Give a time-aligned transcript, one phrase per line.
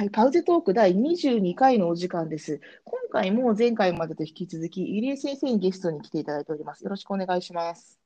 [0.00, 2.62] はい、パウゼトーク第22回のお時間です。
[2.84, 6.82] 今回も前回までと引き続き、入江先生にゲストに来ていただいております。
[6.82, 8.00] よろしくお願いします。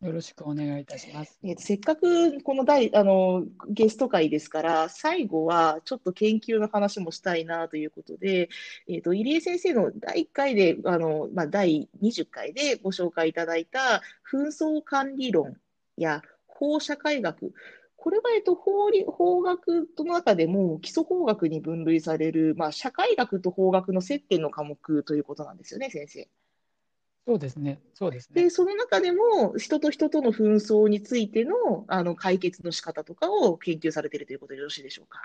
[0.00, 1.38] よろしくお願いいたします。
[1.44, 8.48] えー、せっかくこの第あのゲスト会ですから、最後はちょっと研究の話もしたいなということで、
[8.88, 14.00] えーと、入江先生の第1回で、あのまあ、第20回でご紹介いただいた
[14.32, 15.58] 紛争管理論
[15.98, 17.52] や法社会学、
[18.04, 26.28] これは、えっと、法理法学の中でも基礎法学に分類される、まあ、社会学と法学の接点の科目ということなんですよね、先生。
[27.26, 27.80] そうですね。
[27.94, 28.42] そうですね。
[28.42, 35.22] で、その中でも、人と人との紛争についてのあの解決の仕方とかを研究されているということでよろしいでしょうか。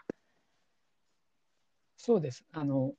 [1.98, 2.46] そうです。
[2.54, 2.94] あの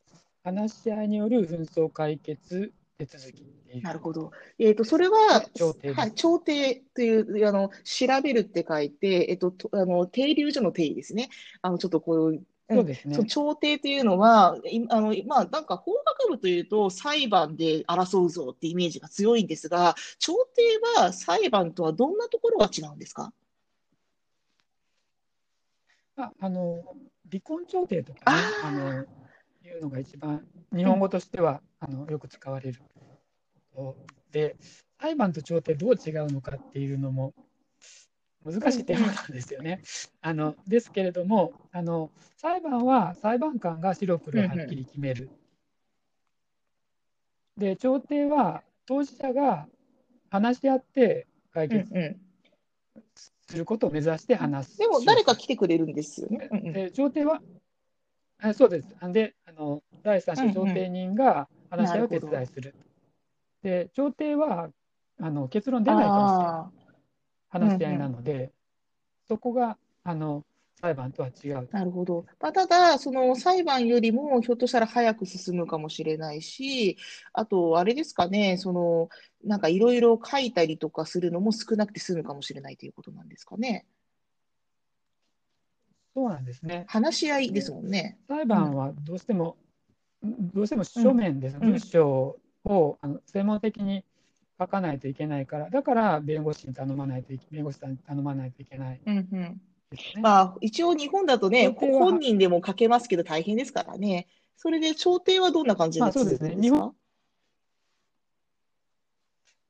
[0.44, 2.74] 話し合いによる紛争解決
[3.06, 3.44] 手続き
[3.82, 4.32] なるほど。
[4.58, 11.30] えっ、ー、と、それは、調停はい、調停という、あの、調べるって書いて、えっ、ー、と、あの、停留所の定義ですね。
[11.62, 13.24] あの、ちょっとこういう、そうですね。
[13.24, 14.56] 調停というのは、
[14.90, 23.32] あのまあ、なんか法学部というと裁判で争うぞってイメージが強いんですが、調停は裁判とはどんなところが違うんですか？
[26.16, 26.84] ああの
[27.28, 29.04] 離婚調停とかね、あの
[29.64, 32.80] いうのが一番日本語としては、あのよく使われる
[34.32, 34.56] で
[35.00, 37.34] 裁判と調停どう違うのかっていうのも
[38.44, 39.82] 難しいテーマなんですよね。
[40.22, 45.30] あのですけれどもあの裁判は裁判官が白黒はっきり決める。
[47.56, 49.66] で調停は当事者が
[50.30, 51.92] 話し合って解決
[53.46, 54.78] することを目指して話す。
[54.78, 56.48] でも誰か来てくれるんですよね。
[56.72, 57.42] で調停は
[58.38, 58.88] あそうです。
[59.12, 62.74] であの第三者調停人が話し合いを手伝いする。
[63.62, 64.70] で調停は
[65.20, 66.80] あの結論出ないかもしれない。
[67.50, 68.50] 話し合いなので、うんうん、
[69.28, 70.44] そこがあの
[70.80, 71.68] 裁判とは違う。
[71.72, 72.24] なるほど。
[72.40, 76.96] まあ、ただ、その裁判よりもひょっとしたら早く進むかもしれないし、
[77.34, 79.10] あと、あれですかね、その
[79.44, 83.84] なんかいろいろ書いたりとかするのも少なくて済むかもしれないということなんですかね。
[86.14, 86.86] そうなんですね。
[86.88, 88.18] 話し合いですもんね。
[88.26, 89.56] 裁判はどうしても、
[90.22, 94.04] うん、どうしても書面です、うん、文章をあの専門的に
[94.58, 99.60] 書かないといけないから、だから弁護士に頼まないといけ弁護士さんに頼まないといけない、うんうん。
[100.20, 104.28] まあ、一応日本だとね、本人でも書けますけど大変ですからね。
[104.56, 106.94] それで調停はどんな感じなんですか、そうですね、日本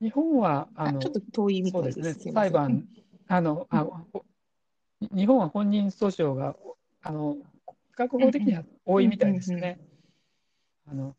[0.01, 2.01] 日本はあのちょっと遠いみたいです。
[2.01, 2.89] ね、裁判
[3.29, 3.87] あのあ、
[5.15, 6.57] 日本は本人訴訟が
[7.03, 7.43] あの比
[7.97, 9.79] 較法的には多いみたいですね。
[10.91, 11.15] あの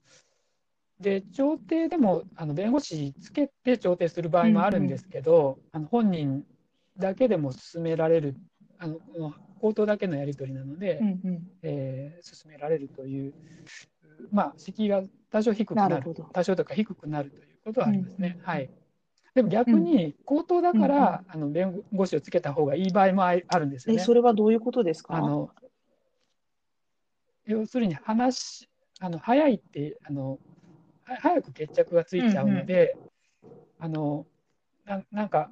[1.01, 6.45] で調停でもあの弁護士つけて調停する場合もあるんですけど、うんうん、あの本人
[6.97, 8.35] だけでも進められる
[8.77, 8.99] あの
[9.59, 13.33] 口頭だけのやり取りなので、うんうん、えー、進められるという、
[14.31, 16.03] まあ、敷居が多少低くなる
[16.33, 18.33] 多少とか低くなるということはありますね。
[18.35, 18.69] うんうん、はい。
[19.33, 24.03] でも逆に口頭だから、うん、あの弁護士をつけた方がいい場合もあるんですよね。
[24.03, 25.15] それはどういうことですか？
[25.15, 25.49] あの
[27.45, 28.67] 要するに話
[28.99, 30.37] あの早いってあの
[31.19, 32.95] 早く決着がついちゃうので、
[33.43, 34.25] うんうん、あの
[34.85, 35.49] ななんか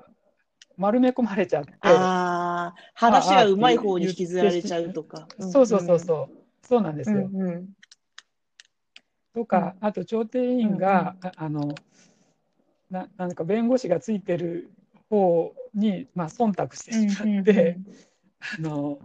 [0.78, 5.28] 丸め込まれちゃって、あ話がうまい方に引きずられちゃうとか。
[5.40, 7.30] そうそうそうそう、そうなんですよ。
[7.32, 7.70] うんうん、
[9.36, 11.76] とか、あと調停委員が、うんうん、あの
[12.90, 14.72] ななんか弁護士がついてる
[15.10, 17.78] 方に、まあ、忖度してしまって、
[18.58, 19.00] うんうんうん、あの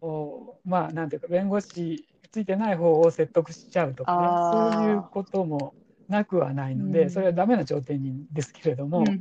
[0.00, 4.76] おまあなんていうか弁護士ついてない方を説得しちゃうとかね。
[4.76, 5.74] そういうことも
[6.08, 9.14] なくはないので、うん、それはダメな調停人ですけれども、うんうんう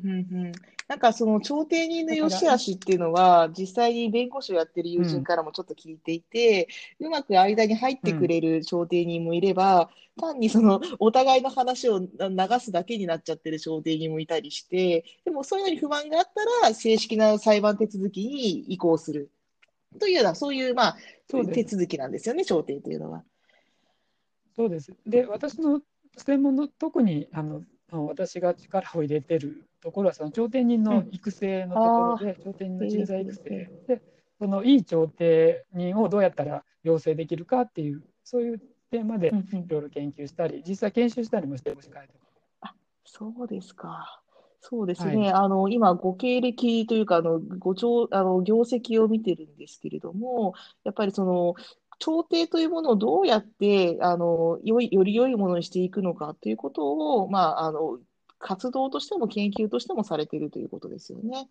[0.48, 0.52] ん、
[0.88, 6.68] なんかその調停人の良し悪しっていうのは実際に弁護士をやってる友人からもちょっと聞いていて、
[7.00, 9.90] うん、うまく間に入ってくれる調停人もいれば、
[10.20, 12.08] 単にそのお互いの話を流
[12.60, 16.26] すだけになっちゃってる調停人もいたりしてでもそういうのに不満があっ
[16.62, 19.32] たら正式な裁判手続きに移行する
[20.00, 20.98] というようなそういうまあ
[21.54, 23.24] 手続きなんですよね調停というのは。
[24.56, 24.94] そうです。
[25.08, 25.82] で私の
[26.18, 33.70] 専門の特にあの私が力を入れてるところはその調停人の育成のところで、うん、調停人の人材育成。
[33.88, 34.02] で
[34.40, 38.60] そのいい調停人をどうやったら養成できるかっていうそういう
[38.92, 39.32] テーマでい
[39.68, 41.90] ろいろ研究したり、実際研修したりもしてます
[42.62, 42.74] あ
[43.06, 44.22] そうですか。
[44.66, 50.54] そうですね、はい、あの今、ご経歴というかあのご長あの業績を見てるんですけれども、
[50.86, 51.56] やっぱりその
[52.04, 56.92] 調停というものをどうやってあのよいより良いものにしていくのかということ
[57.22, 58.00] を、まあ、あの
[58.44, 61.48] 活動としても研究としてもされているということですよね。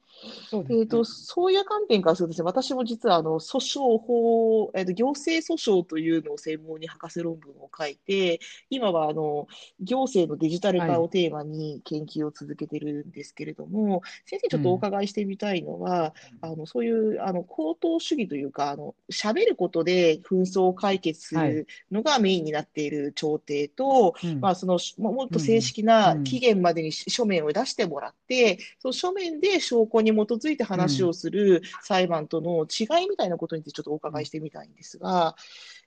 [0.51, 0.69] そうね。
[0.71, 9.49] えーと、そういう観点からすると私も実はあの訴訟法、えーと、行政訴訟というのを専門に博士論文を書いて、今はあの
[9.81, 24.41] 行政のデジタル化をテーマに研究を続けてるんですけれども、先生、ちょっとお伺いしてみたいのは、あのそういうあの口頭主義というか、あの喋ることで紛争を解決するのがメインになっている調停と、うん。
[24.43, 35.37] まあ、そのもっと正式な期限までに書面を出してもらって、その書面で証拠に基づいて話をする裁判との違いみたいなことについてちょっとお伺いしてみたいんですが、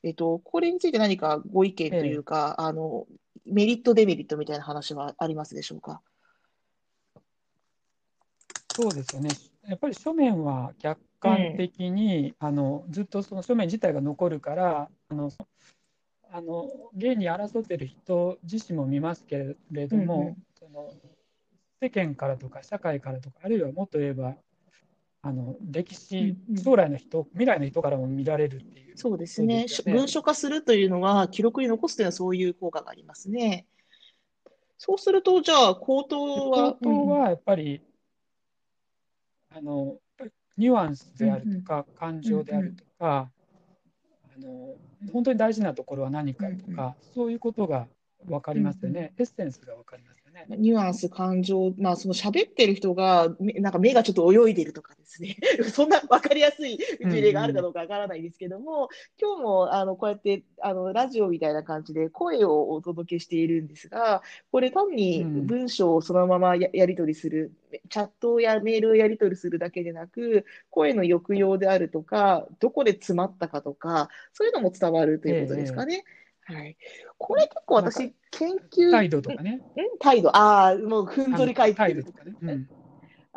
[0.04, 3.06] えっと、これについて何かご意見というか、あの
[3.46, 6.02] メリット、デメリットみたいな話はありますでしょうか。
[8.76, 9.30] そうですよね。
[9.68, 15.32] やっぱり書面は客観的に、あのずっとその書面自体が残るから、あの
[16.36, 20.92] あの現に争っている人自身も見ますけれども、うんうんその
[21.82, 24.36] 世間からとか社会からとか、あるいはもっと言えば、
[25.22, 26.18] あの歴史、
[26.50, 28.98] うんうん将来の人、未来の人からも見られるっていう。
[28.98, 29.66] そうですね。
[29.66, 33.68] ね文書化するというのは、記録に残すというのはそういう効果がありますね。
[34.78, 37.82] そうすると、じゃあ、口頭は、口頭はやっぱり、
[39.50, 39.98] あの
[40.58, 43.30] ニュアンスであるとか、感情であるとか、
[44.36, 44.76] あの
[45.14, 47.88] 本当に大事なところは何かとか、そういうことが
[48.26, 50.18] 分かりますよね、エッセンスが分かります。
[50.20, 50.46] よね。
[50.50, 55.38] ニュアンス、感情、まあ、その喋ってる人が、めなんか目がちょっと泳いでるとかですね、
[55.72, 58.90] そんな分かりやすい事例があるかどうかわからないですけども、
[59.20, 64.22] 今日もあのこうやってあのラジオみたいな感じで声をお届けしているんですが、
[64.52, 67.54] これ単にうん文章をそのままややり取りする、
[67.90, 76.04] チャットやメールをやり取りするだけでなく、声の抑揚であるとか、どこで詰まったかとか、そういうのも伝わるということですかね。
[76.46, 76.78] はい、
[77.18, 79.56] これ結構私、研究、態度とかね。
[79.56, 79.62] ん
[80.00, 82.36] 態度、ああ、もうふんぞり返ってる態度とかね。
[82.42, 82.68] うん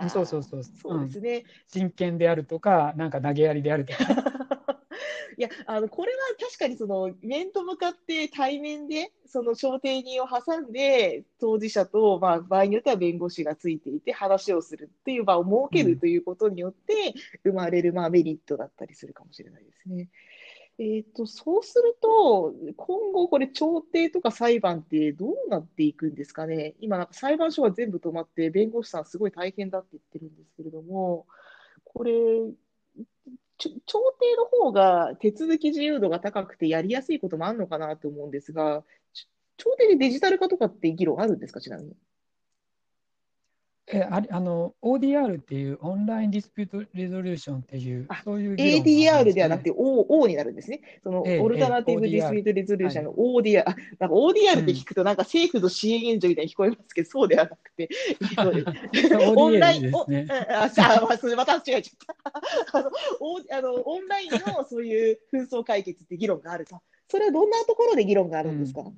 [0.09, 0.63] そうそうそう。
[0.63, 1.45] そうですね。
[1.67, 4.15] 真剣であるとか、なんか投げやりであるとか、ね。
[5.37, 17.15] いや、あの、これは確かにその、面と向かって対面で、その調停人を挟んで、当事者と、まあ、場合によっては弁護士がついていて、話をするっていう場を設けるということによって、
[17.45, 20.09] 生まれる、まあ、メリットだったりするかもしれないですね。
[20.81, 26.77] えっと、そうすると、今後これ、調停とか裁判ってどうなっていくんですかね？
[26.81, 31.27] 今、なんか裁判所が全部止まって、弁護士さんすごい大変だって言ってるんですけれども、
[31.85, 32.13] これ、
[33.59, 38.85] 調停の方が手続き自由度が高くてやりやすいこともあるのかなと思うんですが、
[39.57, 41.97] 調停でデジタル化とかって議論あるんですか、ちなみに。
[43.91, 50.81] えあれあの ODR っていう online dispute resolution っていうあ、そういう議論があります ADR ねではなくて O, O になるんですね。
[51.03, 57.89] そのええ alternative ええ dispute resolution の ODR、あなんか ODR って聞くとなんか政府の支援援助みたいに聞こえますけど、そうではなくて、
[59.37, 60.27] オンライン、ね。
[60.51, 62.15] あ、それまた違えちゃっ
[62.73, 62.79] た。
[62.79, 66.81] あの、おあのオンラインのそういう紛争解決って議論があると。
[67.11, 68.93] それはどんなところで議論があるんですか、えっと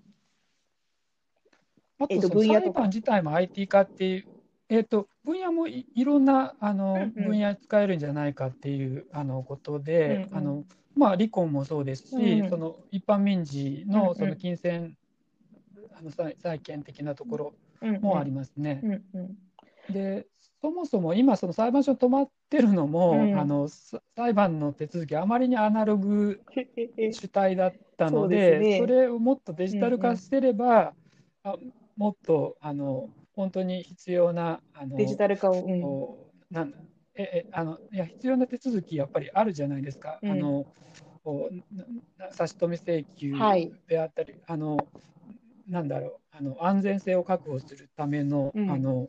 [2.01, 4.25] あとその分野とか自体も IT 化っていう、
[4.71, 7.29] えっと分野もいいろんなあのうんうん。
[7.31, 10.37] 分野使えるんじゃないかっていうあのことで、うんうん。
[10.37, 10.65] あの
[10.97, 12.51] まあ、離婚もそうですし、うんうん。
[12.51, 14.05] その一般民事うんうん。
[14.07, 14.97] のその金銭、
[15.99, 17.53] あの債債権的なところ
[17.83, 18.01] うんうん。
[18.01, 18.81] もありますね。
[18.83, 19.39] うんうん。
[19.93, 20.27] で
[20.63, 23.39] そもそも今、その裁判所に止まってるのも、うん。
[23.39, 26.41] あのさ裁判の手続き、あまりにアナログ
[27.13, 28.79] 主体だったのでね。
[28.79, 30.95] それをもっとデジタル化してれば、
[31.43, 31.57] あ
[31.97, 33.09] もっとあの
[33.41, 35.55] 本当に必要な、あのデジタル化を。
[35.55, 36.79] うんなんだ
[37.15, 40.19] ええあのいや必要な手続き、やっぱりあるじゃないですか。
[40.23, 40.67] うんあの
[42.33, 44.77] 差し止め請求はいであったり、あの
[45.69, 49.09] なんだろうあの安全性を確保するための,、うんあの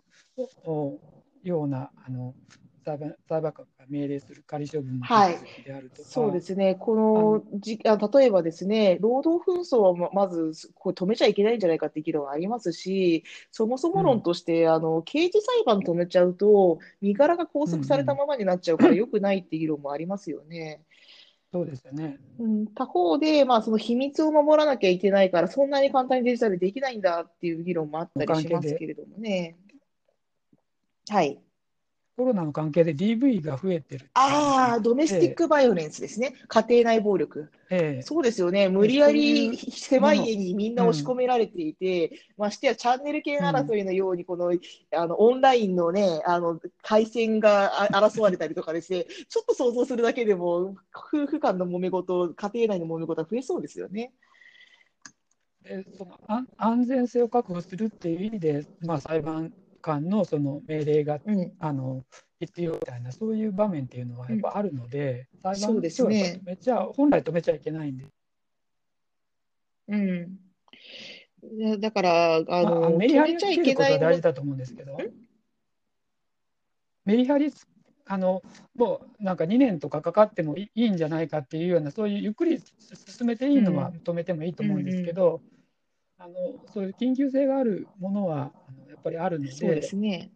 [0.65, 0.99] おお
[1.43, 2.35] ようなあの
[2.83, 5.37] 裁判裁判官が命令する仮処分のはい
[6.03, 20.81] そうですね、このじあ例えばですね、労働紛争はままずこれ止めちゃいけないんじゃないかって議論はありますし、そもそも論として、あの刑事裁判止めちゃうと、身柄が拘束されたままになっちゃうから、よくないって議論もありますよね。
[21.51, 22.17] そうですよね。
[22.39, 29.57] うん、他方で、まあ、その秘密を守らなきゃいけないから、そんなに簡単にデジタルできないんだっていう議論もあったりしますけれどもね。
[31.09, 31.41] はい。
[32.17, 36.33] コロナの関係で DV が増えてるああ、ドメスティックバイオレンスですね。
[36.47, 37.49] 家庭内暴力。
[37.69, 38.67] ええそうですよね。
[38.67, 44.51] 無理やり狭い家にみんな押し込められていて、ましてやチャンネル権争いのように、この、
[44.93, 54.11] あの、オンラインのね、あの、回線があ争われたりとかですね、ちょっと想像するだけでも、夫婦間の揉め事、家庭内の揉め事が増えそうですよね。
[55.63, 62.03] でその安安全性を確保するっていう意味で、まあ、裁判官のその命令が、うん、あの
[62.39, 68.05] 必要みたいな、そういう場面っていうのはやっぱあるので、うです判所はね止めちゃ、本来止めちゃいけないんで、
[69.87, 70.37] うん。
[71.71, 74.97] だだから、あまあ、メリハリを止めちゃいつけることは大事だと思うんですけど、
[77.05, 77.67] メリハリつ、
[78.05, 78.41] あの
[78.75, 83.95] もうなんか2年とかかかってもいいんじゃないかっていうような、そういうゆっくり進めていいのはうん。
[83.97, 85.41] 止めてもいいと思うんですけど、
[86.23, 86.35] あの
[86.71, 88.51] そういう緊急性があるものは
[88.87, 90.31] やっぱりあるのそうでで、すね。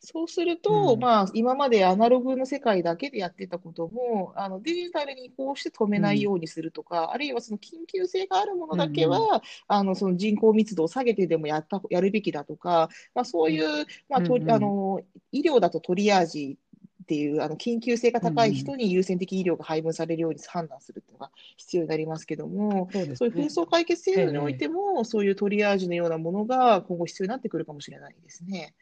[0.00, 1.00] そうすると、うん。
[1.00, 15.00] まあ、今までアナログの世界だけでやってたことも、あのデジタルに移行して止めないようにするとか、あるいはその緊急性があるものだけは、うんあのその人口密度を下げてでもやった、やるべきだとか、まあ、そういう、まあの
[15.32, 16.58] 医療だとトリアージ
[17.04, 23.44] っていうあの緊急性が高い人に優先的医療が配分されるように判断するっていうのが必要になりますけども、そうですそういう紛ね。
[23.46, 28.74] 争解決制度においても、そういうトリアージのようなものが今後必要になってくるかもしれないですね。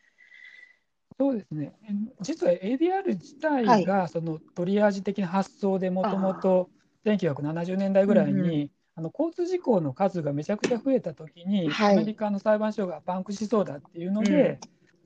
[1.19, 1.73] そうですね。
[2.21, 6.71] 実は ADR 自体がそのトリアージ的な発想でもともと
[7.05, 14.59] 1970年代ぐらいうんうにあの交通事故の数がめちゃくちゃ増えたときに、はいアメリカの裁判所がパンクしそうだっていうので、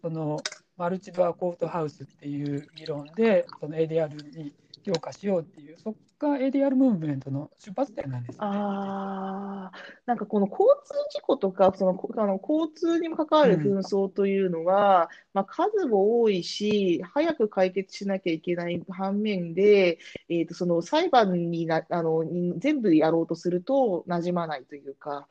[0.03, 0.39] その
[0.77, 4.53] マルチドアコートハウスっていう議論でその ADR に
[4.87, 8.39] 強化しようっていう、そこが ADR ムーブメントの出発点なんですね。
[8.41, 9.73] あ、
[10.07, 22.25] なんかこの交通事故とか、その、あの交通にも関わる紛争というのは、まあ、数も多いし、早く解決しなきゃいけない反面で、えーと、その裁判にな、あの、
[22.59, 25.27] 全部やろうとすると馴染まないというか、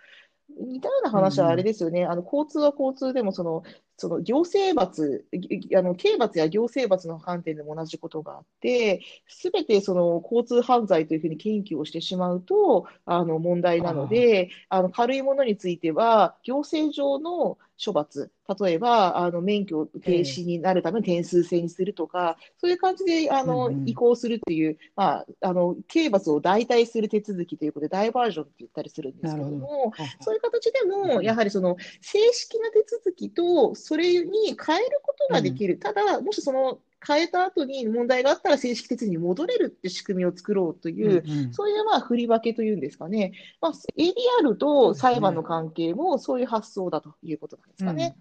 [0.49, 3.63] 似たような話はあれですよね、あの交通は交通でもその、
[3.97, 23.89] その行政罰、ぎあの刑罰や行政罰の観点でも同じことがあって、すべてその交通犯罪というふうに検挙をしてしまうとあの問題なので、あの軽いものについては、行政上の処罰、例えばあの免許停止になるための点数制にするとか、そういう感じであの、うんうん。
[23.89, 31.23] 移行するっていう、まあ、あの刑罰を代替する手続きということで、ダイバージョンって言ったりするんですけども、そういう形でうも、ん。
[31.25, 48.17] やはりその正式な手続きと、それに変えることができる、ただ、もしその変えた後に問題があったら正式手続きに戻れるって仕組みを作ろうという、うんうんそういうまあ振り分けというんですかね、まあ、ADR と裁判の関係もそういう発想だということなんですかね。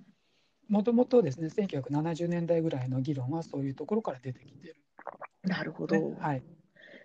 [0.69, 4.77] もともとですね、1970年代ぐらいの議論はそういうところから出てきてる、
[5.43, 5.97] なるほど。
[5.97, 6.17] ね。
[6.19, 6.43] はい。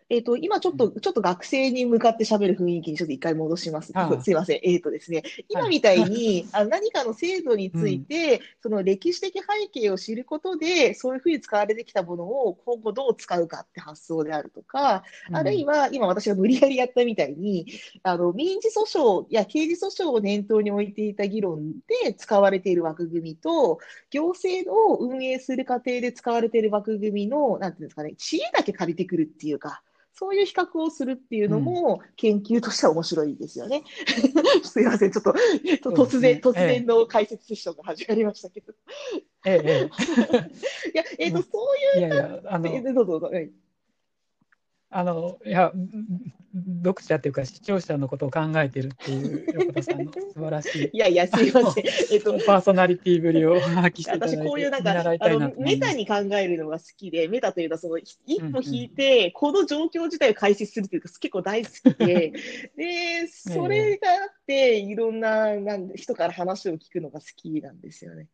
[0.10, 3.92] えっと、今ちょっと、ちょっと学生に向かって喋る雰囲気にちょっと一回戻します。
[3.94, 4.22] ああ。
[4.22, 4.60] すいません。
[4.63, 17.68] えっとですね、今みたいに、あの何かの制度について、その歴史的背景を知ることで、そういうふうに使われてきたものを今後どう使うかって発想であるとか、あるいは今私が無理やりやったみたいに、
[18.01, 21.74] あの民事訴訟や刑事訴訟を念頭に置いていた議論
[22.04, 23.78] で使われている枠組みと、
[24.10, 33.84] 行政を運営する過程で使われている枠組みの、なんていうんですかね、知恵だけ借りてくるっていうか、そういう比較をするっていうのも研究としては面白いですよね。
[34.63, 35.32] すいません、ちょっと
[35.92, 38.74] 突然、突然の解説セッションが始まりましたけど。
[39.46, 39.89] ええ、
[40.86, 43.28] えいや、えっ、と、そうえ、いやいや、あのいう、、どうぞどうぞ。
[43.28, 43.50] はい
[44.91, 45.72] あの、いや、
[46.84, 51.84] 読者っていうか視聴者のことを考えてるっていう横田さんの素晴らしいいやいや、すいません。
[52.12, 55.53] えっと、パーソナリティぶりを発揮していただい私、こういうなんか、あの。
[55.60, 58.17] メタに考えるのが好きで、メタというのは、その、一
[58.51, 62.34] 歩引いて、この状況自体を解説するというか、結構大好きで、
[62.75, 68.27] で、それがあって、いろんななん人から話を聞くのが好きなんですよね。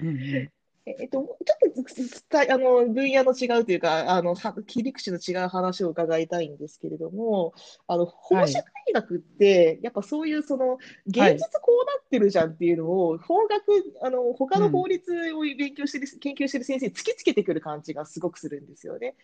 [0.00, 0.50] うんうん
[0.98, 7.52] えっと、ちょっとあの分野の違うというか、あのは切り口の違う話を伺いたいんですけれども、
[7.86, 13.62] あの法社会学って、やっぱそういうその現実こうなってるじゃんっていうのを、法学、
[14.02, 19.14] あの他の法律を勉強してる、研究してる先生に突きつけてくる感じがすごくするんですよね。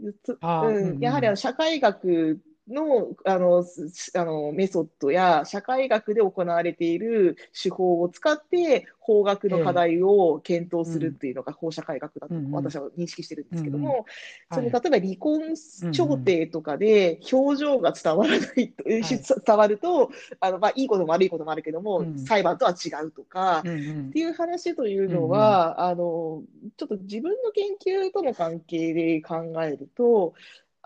[0.00, 14.06] うん、やはりあの社会学のあのすあのメソッドや社会学で行われている手法を使って法学の課題を検討するっていうのが法社会学だとうんうん私は認識してるんですけどうんも、
[14.52, 15.54] そのはい例えば離婚
[15.92, 22.18] 調停とかで表情が伝わらないと、い伝わるとあの、まあ、いいことも悪いこともあるけども、うん。
[22.18, 24.08] 裁判とは違うとか、うんうん。
[24.08, 26.42] っていう話というのは、あの
[26.76, 27.76] ちょっと自分の研
[28.06, 30.34] 究との関係で考えると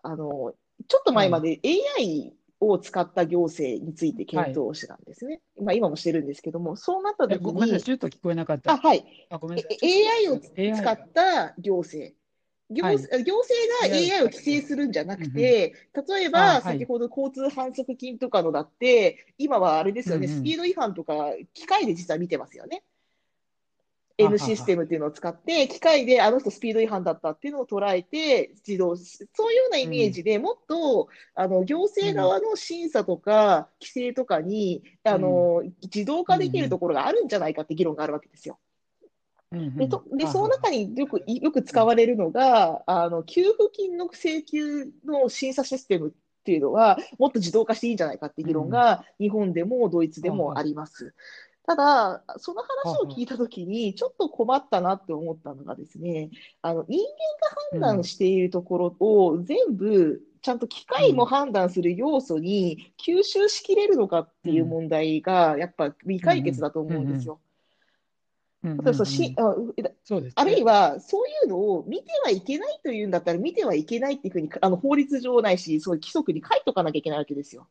[0.02, 0.54] あの
[0.88, 5.40] ちょっと前まで AI を使った行政について検討をしてたんですね。
[5.60, 8.76] まあ今もしてるんですけども、そうなった時えごめんなさい、に、ちょっと聞こえなかっあ、た。
[8.76, 9.78] はい、あ、ごめんなさい。
[9.82, 12.14] え AI を使った行政。
[12.68, 15.74] 行,、はい行政が AI を規制するんじゃなくて、
[16.08, 21.14] 例えあばはい先ほど交通反則金とかのだって、今はあれですよね、スピード違反とか、
[21.54, 22.82] 機械で実は見てますよね。
[24.18, 29.04] N システムっていうのを使って、機械であの人スピード違反だったっていうのを捉えて、自動、そ
[29.50, 38.58] ういうようなイメージでもっと、あの、行政側の審査とか規制とかに、あの、自動化できるところがあるんじゃないかって議論があるわけですよ。
[39.52, 51.14] で、とで、はその中によく、よく使われるのが、あの、給付金の請求の審査システムっていうのは、もっと自動化していいんじゃないかって議論が、日本でもドイツでもあります。
[51.66, 56.30] ただ、その話を聞いたときに、ちょっと困ったなって思ったのがですね、
[56.62, 67.40] あの、人間が判断しているところを全部、ちゃんと機械も判断する要素に吸収しきれるのかっていう問題が、やっぱ未解決だと思うんですよ。
[69.36, 69.56] あ
[70.36, 77.68] あるいは、そういうのを見てはいけないというんだったら、見てはいけないっていうふうに、あの法律上ないし、そういう規則に書いとかなきゃいけないわけですよ。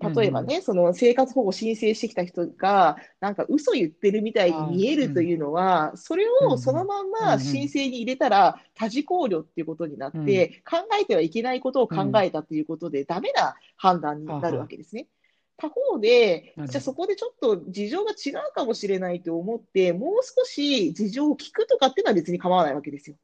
[0.00, 15.08] 例えばね、その生活保護申請してきた人が、なんか嘘言ってるみたいに見えるというのは、それをそのまんま申請に入れたら、多事考慮っていうことになって、考えてはいけないことを考えたということで、ダメな判断になるわけですね。
[15.56, 23.16] 他方で、じゃあそこでちょっと事情が違うかもしれないと思って、もう少し事情を聞くとかっていうのは別に構わないわけですよ。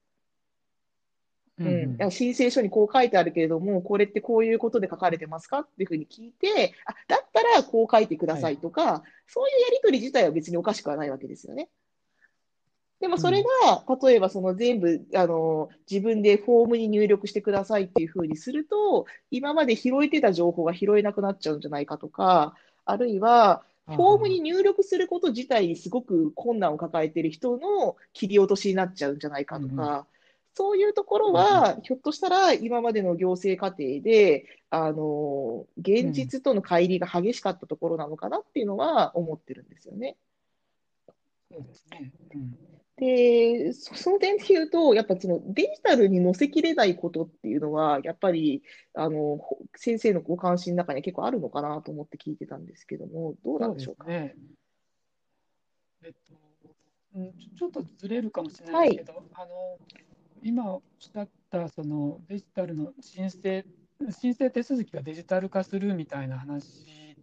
[1.58, 11.68] うん、申請書にこう書いてあるけれども、これってこういうことで書かれてますかっていうふうに聞いて、あだったらこう書いてくださいとか、はい、そういうやり取り自体は別におかしくはないわけですよね。
[13.00, 30.13] でもそれが、うん、例えばその全部あの自分でフォームに入力してくださいっていうふうにすると、今まで拾えてた情報が拾えなくなっちゃうんじゃないかとか、あるいは、フォームに入力すること自体にすごく困難を抱えている人の切り落としになっちゃうんじゃないかとか、うん
[30.54, 40.16] そういうところは、ひょっとしたら今までの行政過程で、あの、現実との乖離が激しかったところなのかなっていうのは思ってるんですよね。
[41.50, 42.12] そうですね。
[42.34, 42.58] うん
[42.96, 48.62] で、その点で言うと、やっぱそのデジタルに載せきれないことっていうのは、やっぱり、
[48.94, 49.40] あの、
[49.74, 54.06] 先生のご関心の中には結構あるのかなと思って聞いてたんですけども、どうなんでしょうか？
[54.06, 54.36] ね、
[56.04, 56.34] えっと、
[57.58, 59.78] ちょっとずれるかもしれないけど、はい、あの、
[60.44, 63.64] 今おっしゃったそのデジタルの申請
[64.10, 67.16] 申請手続きがデジタル化するみたいな話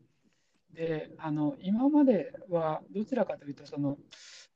[0.73, 3.97] であの今まではどちらかというとその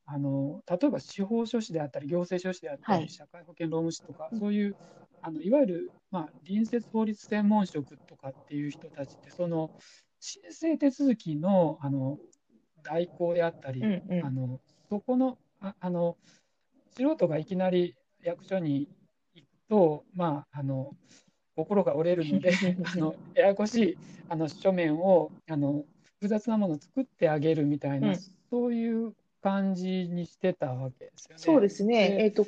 [0.08, 4.76] あの例えば司法書士であったり行政書士であったり、はい、社会保険労務士とかそういう
[5.22, 9.72] あのいわゆる、まあ、隣接法律専門職とかっていう人たちってその
[10.20, 12.18] 申請手続きのあの
[12.84, 16.18] 代行であったり、うんうん、あのそこのああの
[16.96, 17.96] 素人がいきなり
[18.26, 18.90] 役所に
[19.36, 20.96] 行くと、まあ、あの
[21.56, 22.52] 心が折れるので
[22.84, 28.16] あのややこしいあの書面をあの複雑なものを作ってあげるみたいな、うん、
[28.50, 31.38] そういう感じにしてたわけですよね。
[31.38, 32.18] そうですね。
[32.24, 32.48] えっ、ー、と、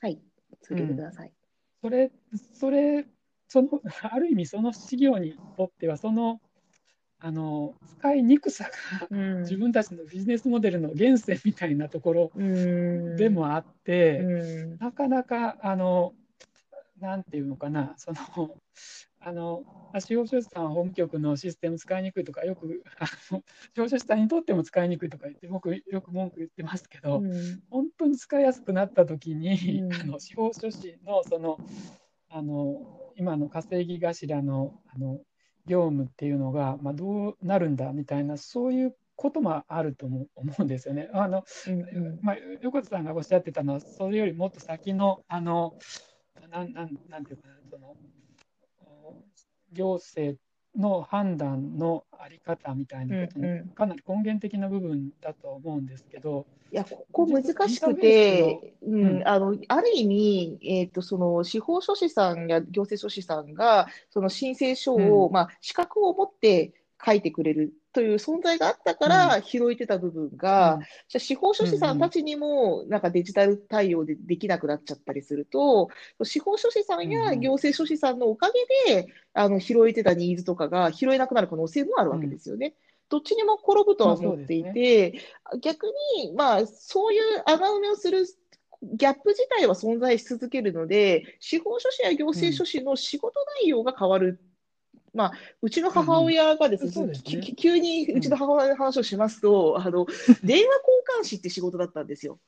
[0.00, 0.18] はい、
[0.62, 1.28] 続けてください。
[1.28, 1.32] うん、
[1.80, 2.10] それ、
[2.52, 3.06] それ、
[3.46, 6.40] その、ある意味その事業にとっては、その、
[7.20, 8.64] あの使いにくさ
[9.00, 16.12] が、うん、自分たちのビジネスモデルの原点みたいなところでもあって、うん、なかなかあの
[17.00, 18.18] なんていうのかなその
[19.20, 19.64] あの
[19.98, 22.84] 司法書士さん法務局のシステム使いにくいとかよく
[23.74, 31.58] 司法書士さんにとっても使いにくいとか言って僕よく文句言ってますけど、うん、本当に使いやすくなった時に、あの司法書士のその
[32.30, 35.20] あの今の稼ぎ頭のあの
[35.68, 40.26] 業務っていうのが、まあ、どうなるんだみたいなそういうこともあると思
[40.58, 41.10] うんですよね。
[41.12, 45.76] あの、うんうん、まあ、横田さんがおっしゃってたのはそれよりもっと先のあの
[46.50, 47.96] なんなんなんていうかなその
[49.72, 50.38] 行政
[50.78, 66.72] の判断のあり方みたいなことのかなり根源的な部分だと思うんですけど、いや、ここ難しくて、うん、あの、ある意味、えっ、ー、と、その、司法書士さんや行政書士さんが、その申請書を、うん、まあ、資格を持って
[67.04, 75.88] 書いてくれるという存在があったから、拾えてた部分が、うん、じゃ司法書士さんたちにも、なんかデジタル対応でできなくなっちゃったりすると、
[76.22, 78.50] 司法書士さんや行政書士さんのおか
[78.86, 82.74] げで、あの、拾えてたニーズとかが拾えなくなる可能性もあるわけですよね。
[83.08, 85.20] どっちにも転ぶとは思っていて、ね、
[85.62, 85.86] 逆
[86.22, 88.26] に、まあ、そういう穴埋めをする
[88.82, 94.40] ギャップ自体は存在し続けるので、司法書士や行政書士の仕事内容が変わる。
[95.12, 97.54] うん、まあ、うちの母親がですね、うんですね。
[97.56, 100.06] 急にうちの母親の話をしますと、うん、あの
[100.42, 100.66] 電話交
[101.22, 102.38] 換士って仕事だったんですよ。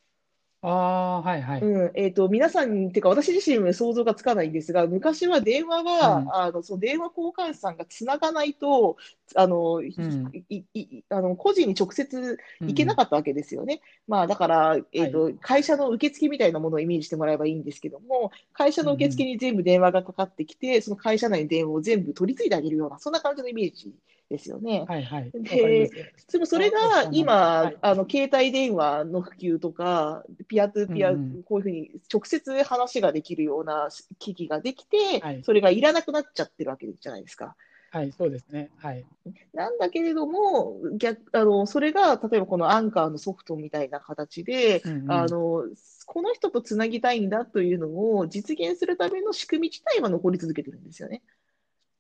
[0.63, 1.63] ああー、はいはい。
[1.63, 8.99] うん、えっと、皆さん、てか私自身は想像がつかないんですが、昔は電話は、うんあの、その電話交換手さんがつながないと、
[9.37, 13.81] あの、いうんいいあの個人に直接うん行けなかったわけですよね。
[14.07, 23.95] まあ、だから、えっと、会社の受付みたいなものをイメージしてもらえばいいんですけども、会社の受付に全部電話がかかってきて、その会社内の電話を全部取り継いであげるような、そんな感じのイメージ
[24.31, 24.85] ですよね。
[24.89, 25.31] はいはい。
[25.33, 25.91] で
[26.33, 33.89] でもそれあがの今、はいあの携帯電話の普及とか、ピアトゥピア、うんうんこういうふうに直接話ができるような
[34.19, 37.57] 機器ができて、はいそれがいらなくなっちゃってるわけじゃないですか。
[37.91, 38.71] はい、そうですね。
[38.77, 39.05] はい。
[39.53, 45.65] なんだけれども、逆あのそれが例えばこのアンカーのソフトみたいな形で、うんうんあの
[46.07, 51.23] この人とつなぎたいんだというのを実現するための仕組み自体は残り続けてるんですよね。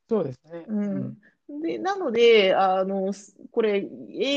[0.08, 0.64] そうですね。
[0.68, 1.18] うん
[1.62, 3.88] で、なので、あの、すこれ、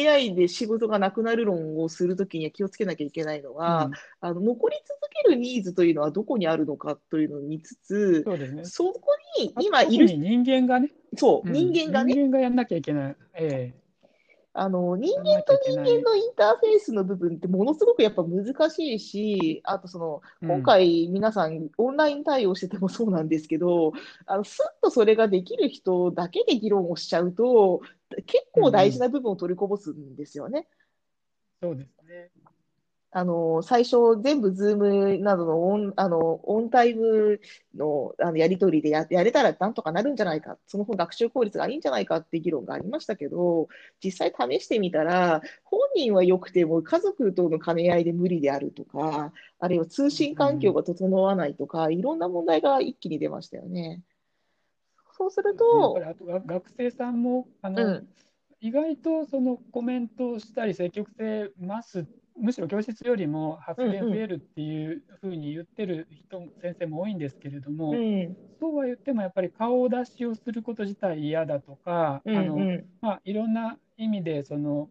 [0.07, 8.65] AI で仕事がなくなる論をするときには気をつけなきゃいけないのは、あの、残り続けるニーズというのはどこにあるのかというのを見つつ、そうですね。
[8.65, 9.01] そこ
[9.39, 11.53] に今いる、人間がね、そう、うん。
[11.53, 13.15] 人間がね、人間がやんなきゃいけない。
[13.35, 13.73] え
[14.55, 23.93] あの、人えやんなきゃいけない間のインターフェースの部分ってものすごくやっぱ難しいし、あとその、うん今回皆さんオンライン対応しててもそうなんですけど、
[24.27, 27.81] あの、スッとそれができる人だけで議論をしちゃうと、
[28.27, 30.67] 結構大事な部分を取りこぼすんですよね。
[31.61, 32.29] そうですね。
[33.15, 37.39] あの、最初、全部ズームなどのオン、あの、オンタイム
[37.75, 43.69] の、あのやり取りでや、やれたらなんとかなるんじゃないか、その方が学習効率がいいんじゃないかって議論がありましたけど、
[44.03, 54.01] 実際試してみたら、本人は良くても家族との兼ね合いで無理であるとか、あるいは通信環境が整わないとか、いろんな問題が一気に出ましたよね。
[55.15, 56.01] そうすると
[56.45, 58.07] 学生さんもあの、うん、
[58.59, 62.07] 意外とそのコメントをしたり積極性増す、
[62.39, 74.89] むしろ教室よりも発言増えるっていうふうに言ってる人、先生も多いんですけれども、うん、そうは言ってもやっぱり顔出しをすること自体嫌だとか、うん、あのうん、まあ、いろんな意味でその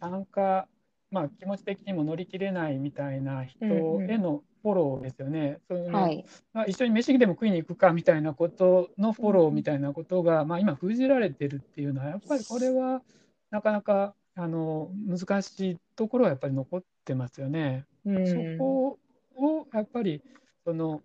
[0.00, 0.66] 参加、
[1.10, 5.58] まあ、気持ち的にも乗り切れないみたいな人へのフォローですよね。
[5.68, 6.24] そのはい、
[6.54, 13.02] まあ、一緒に飯でも食いに行くかみたいなことのフォローみたいなことが、まあ、今封じられてるっていうのはやっぱりこれは
[13.50, 17.86] なかなかあの難しいところはやっぱり残ってますよね。
[18.04, 18.98] うん、そこ
[19.36, 20.22] をやっぱり
[20.64, 21.02] その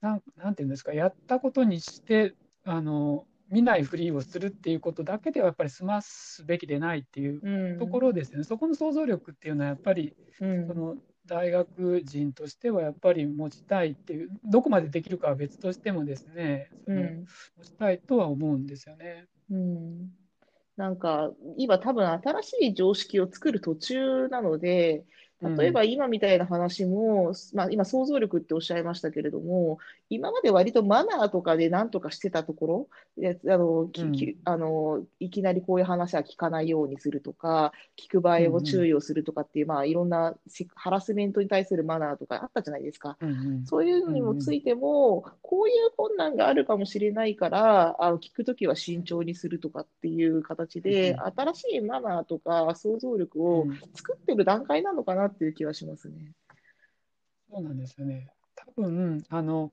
[0.00, 8.44] なんなんていうんですかやったことにしてあの見ないふりをするっていうことだけではやっぱり済ますべきでないっていううん、ところですよね。
[8.44, 10.96] そこの想像力っていうのはやっぱりうんその
[11.26, 17.24] 大学人としてはやっぱり持ちたいっていうどこまでできるかは別としてもですね、そのうん
[17.58, 19.26] 持ちたいとは思うんですよね。
[19.50, 20.10] うん
[20.76, 25.04] なんか、今多分新しい常識を作る途中なので、
[25.42, 29.78] 例えば今みたいな話も、まあ今想像力っておっしゃいましたけれども、
[30.08, 34.12] 今まで割とマナーとかで何とかしてたところ、であの、きうん。
[34.12, 43.16] きあの、いきなりこういう話は聞かないようにするとか、聞く場合を注意をするとかっていう、まあいろんなセハラスメントに対するマナーとかあったじゃないですか。
[43.20, 43.66] うんうん。
[43.66, 51.20] そういうのにもついても、こういう困難があるかもしれないから、あの聞くときは慎重にするとかっていう形で、うん。
[51.52, 53.78] 新しいマナーとか想像力をうん。
[53.94, 56.32] 作ってる段階なのかなっていう気はしますね。
[57.50, 58.28] そうなんですよね。
[58.54, 59.72] 多分あの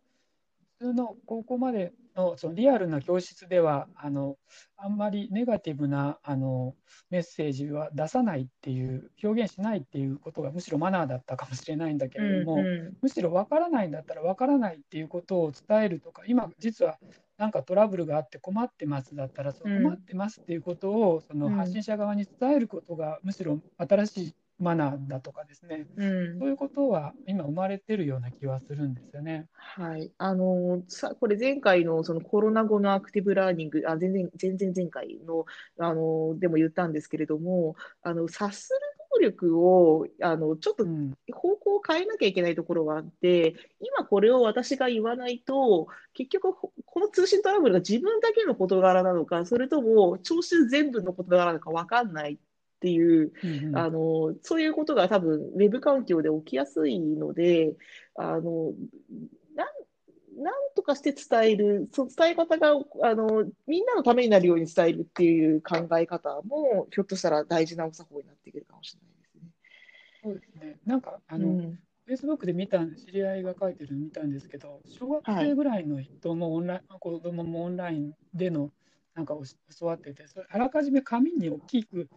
[0.79, 4.37] 普通の高校までのそのリアルな教室ではあの
[4.77, 6.75] あんまりネガティブなあの
[7.09, 16.97] メッセージは出さないっていう表現しないっていうことがむしろマナーだったかもしれないんだけれども、うんむしろ分からないんだったら分からないっていうことを伝えるとか今実は
[17.37, 29.47] なんかトラブルがあって困ってますだったらそのうん困ってますっていうことをそのうん発信者側に伝えることがむしろ新しいマナーだとかですねうんそういうことは今生まれてるような気はするんですよね。
[29.53, 30.11] はい。
[30.17, 35.45] あの、さ、これ前回のそのコロナ後のアクティブラーニング、あ、全然、全然前回の、
[35.77, 38.79] あの、でも言ったんですけれども、あの、察する
[39.15, 52.37] 能力を、あの、ちょっとうん方向を変えなきゃいけないところがあって、今これを私が言わないと、結局ここの通信トラブルが自分だけの事柄なのか、それとも聴衆全部の事柄なのか分かんないっ
[52.79, 53.77] ていう、うんうん。
[53.77, 57.75] あの、そういうことが多分ウェブ環境で起きやすいので、
[58.15, 58.73] あの、
[59.55, 62.69] なん、なんとかして伝える、その伝え方が、
[63.03, 69.49] あの、みんなのためになるように伝えるっていう考え方も、ひょっとしたら大事なお作法になってくるかもしれないですね。
[70.21, 71.79] そうですねなんかあの、うん。
[72.05, 78.71] フェイスブックで見た知り合いが書いてるの見たんですけど小学生ぐらいの人もオンライン、子供もオンラインでの
[79.13, 79.43] なんかを
[79.79, 82.09] 教わっててそれあらかじめ紙に大きく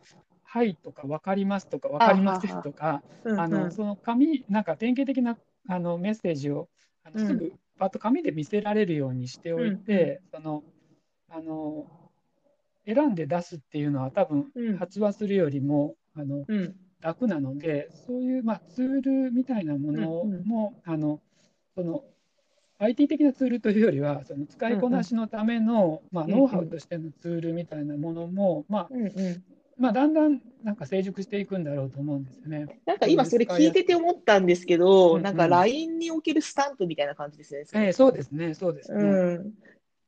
[0.53, 6.69] はいとか、分かりますとか、分かりませんとか、あのその紙、なんか典型的なあのメッセージを
[7.05, 10.62] あのすぐパッと紙で見せられるようにしておいて、その
[11.31, 11.87] あの
[12.85, 16.45] 選んで出すっていうのは多分発話するよりも、あの
[17.01, 21.23] 楽なのでそういう、まあ、ツールみたいなものも、あの
[21.75, 22.05] その
[22.79, 28.88] IT 的なツールというよりはその使いこなしのための、まあ、ノウハウとしてのツールみたいなものも、まあ
[29.79, 32.81] まあ、だんだんなんか成熟していくんだろうと思うんですよね。
[32.87, 37.65] なんか今それ聞いてて思ったんですけど、うんうん、なんか LINE におけるスタンプみたいな感じですね。
[37.75, 39.03] えー、そうですね、そうですね。
[39.03, 39.07] う
[39.41, 39.55] ん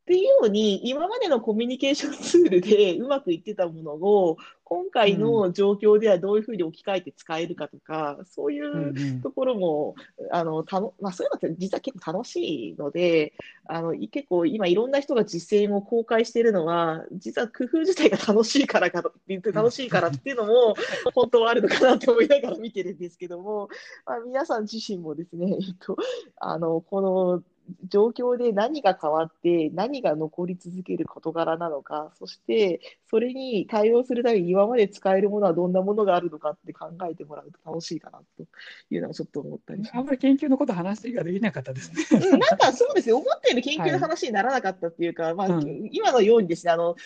[0.05, 13.33] っていうように、今までのコミュニケーションツールでうまくいってたものを、今回の状況ではどういうふうに置き換えて使えるかとか、うん、そういうところも、うんうん、あのたのまあ、そういうのって実は結構楽しいので、
[13.67, 20.75] あの結構今いろんな人が実践を公開しているのは、実は工夫自体が楽しいからかってって楽しいからっていうのも、
[21.15, 23.69] 本当はあるのかなと思いながら見てるんですけども、
[24.05, 25.97] まあ、皆さん自身もですね、えっと、
[26.37, 27.43] あのこの
[27.89, 38.45] 状況で何が変わって何が残り続ける事柄なのかそしてそれに対応するために今まで使えるものはどんなものがあるのかって考えてもらうと楽しいかなと
[38.91, 42.05] いうのはちょっと思ったりあんまり研究のこと話ができなかったですね。
[42.11, 46.97] うん、なんかそうですね思ったより研究の話にならなかったっていうか、はい、まあ、うん、今のようにですねあの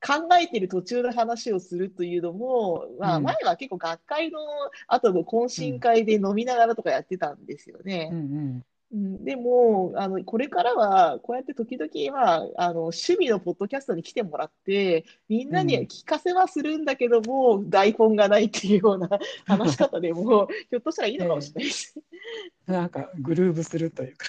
[0.00, 4.38] 考えてる途中の話をするというのも、まあ、前は結構学会の
[4.86, 8.08] 後の懇親会で飲みながらとかやってたんですよね。
[8.12, 19.10] うんうんうん、でもあの、これからはこうやって時々はあの趣味のポッドキャストに来てもらって、みんなに聞かせはするんだけども、うん、台本がないっていうような
[19.44, 21.94] 話し方でも、ひょっとしたらいいのかもしれないです。
[22.66, 24.26] なんかグルーブするというか、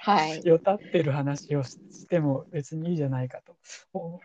[0.00, 3.56] はい、 よたってる話をしても別にいいじゃないかと
[3.92, 4.20] 思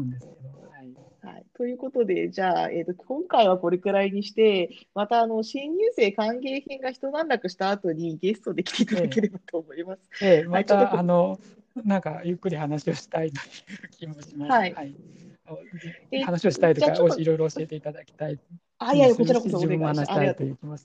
[0.00, 0.68] うんですけど。
[0.68, 10.02] はい、はい、ということで、じゃあ、えーと、今回はこれくらいにして、またあの新入生歓迎品が一段落した後にゲストで来ていただければと思います。
[10.22, 11.38] ええー、また、はい、あの
[11.84, 14.50] なんかゆっくり話をしたいという気もします。
[14.50, 14.94] はい、はい
[16.24, 18.38] 話をしたいとか、いろいろ教えていただきたい。
[18.78, 20.76] あ、いや、こちらこそ自分も話したいという気も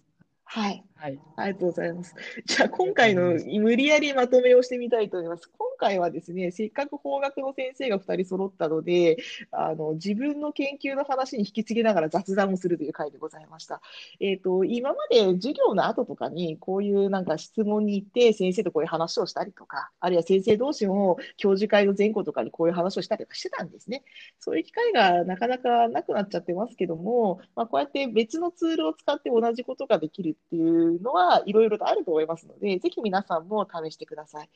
[0.46, 0.84] はい。
[1.04, 1.20] はい。
[1.36, 2.16] ありがとうございます。
[2.46, 5.50] じゃあ、今回の無理やりまとめをしてみたいと思います。
[5.50, 9.18] 今回はですね、せっかく法学の先生が2人揃ったので、
[9.52, 13.82] あの自分の研究の話に引き継ぎながら雑談をするという回でございました。
[14.22, 24.06] えっ、ー、と、今まで授業の後とかに、こういうなんか質問に行って、先生とこういう話をしたりとか、あるいは先生同士も教授会の前後とかにこういう話をしたりとかしてたんですね。
[24.40, 34.50] そういう機会がなかなかなくなっちゃってますけども、まあ、こうやって別のツールを使って同じことができるっていうのはいろいろとあると思いますので、ぜひ皆さんも試してください。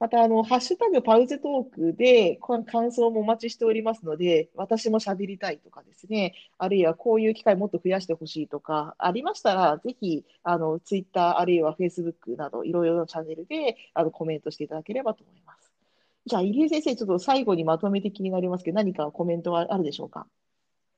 [0.00, 15.72] また、あの、ハッシュタグパウゼトークで感想もお待ちしておりますので、私も喋りたいとかですね、あるいはこういう機会もっと増やしてほしいとか、ありましたら、ぜひ、あの、ツイッター、あるいはフェイスブックなど、いろいろなチャンネルで、あの、コメントしていただければと思います。
[16.26, 20.28] じゃあ、入江先生、ちょっと最後にまとめて気になりますけど、何かコメントはあるでしょうか？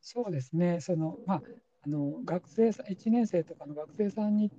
[0.02, 1.42] そうですね、その、まあ、
[1.86, 4.50] あの学生さん1年生とかの学生さんに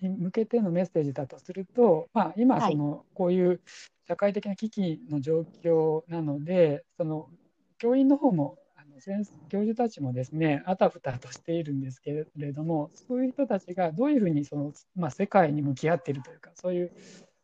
[0.00, 3.60] に向けてのメッセージだとすると、まあ、今その、こういう
[4.08, 7.28] 社会的な危機の状況なのでその
[7.76, 16.92] 教員の方もあの先教授たちもですねあたふたとしているんですけれどもそういう人たちがどういうふうにその、まあ、世界に向き合っているというかそういう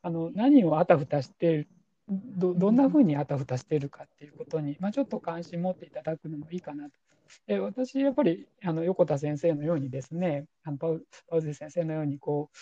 [0.02, 1.68] あの何をあたふたしている
[2.08, 6.90] どどんなふうにあたふたしているかっていうことに、まあ、ちょっと関心持っていただくのもいいかなと
[7.46, 12.56] で私、やっぱりあの横田先生のようにですね、あのパウパウゼ先生のようにこう、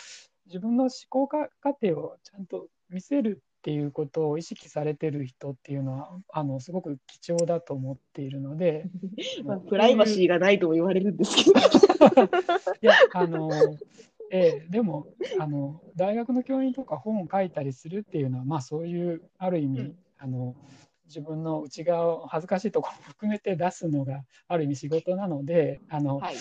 [0.46, 8.86] 自分の思考過程をちゃんと見せるっていうことを意識されてる人っていうのはあのすごく貴重だと思っているので、
[9.44, 11.52] まあ、プライバシーがないとも言われるんですけど。
[12.82, 13.50] いやあの、
[14.32, 15.06] えー、でも
[15.38, 20.56] あの大学の教員とか本を書いたりするっていうのは、まあ、そういうある意味、うん、あの
[21.14, 26.36] 自分の内側を恥ずかしいところも含めて出すのがある意味仕事なのであの、はい、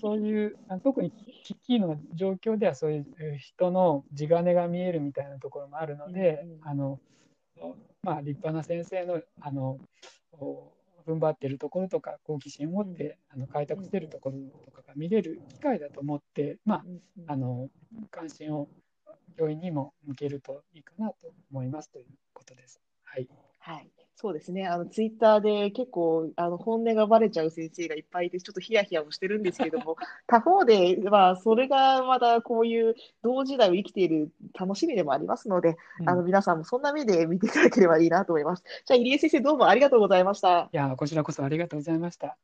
[0.00, 1.10] そういう特に
[1.44, 3.06] 危機の状況ではそういう
[3.38, 7.00] 人の地金が見えるみたいなところもあるので、うんうん、あの
[8.02, 9.78] まあ、立派な先生のあの
[11.06, 16.84] 踏ん張ってるところとか好奇心を持って、あの開拓してるところとかが見れる機会だと思って、まあ、
[17.28, 17.68] あの
[18.10, 18.68] 関心を
[19.38, 21.16] 教員にも向けるといいかなと
[21.50, 22.80] 思いますということです。
[23.04, 23.28] はい。
[23.66, 23.90] はい。
[24.14, 24.64] そうですね。
[24.68, 29.96] あの、ツイッターで結構、あの、本音がバレちゃう先生がいっぱいいて、ちょっとヒヤヒヤもしてるんですけども、
[30.28, 38.62] 他方で、まあ、それがまたこういう同時代を生きている楽しみでもありますので、うん、あの、皆さんもそんな目で見ていただければいいなと思います。
[38.84, 40.70] じゃあ、入江先生、どうもありがとうございました。
[40.72, 42.36] いや、こちらこそありがとうございました。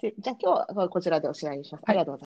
[0.00, 1.84] じゃあ今日はこちらでおしまいにします。
[1.86, 2.20] ありがとうございます。